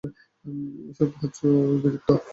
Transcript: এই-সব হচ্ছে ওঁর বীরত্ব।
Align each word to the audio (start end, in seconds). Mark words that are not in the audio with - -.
এই-সব 0.45 1.09
হচ্ছে 1.21 1.43
ওঁর 1.57 1.75
বীরত্ব। 1.83 2.09